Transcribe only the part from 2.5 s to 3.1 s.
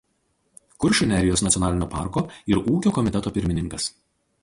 ir ūkio